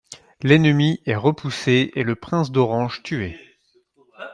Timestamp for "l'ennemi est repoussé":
0.41-1.91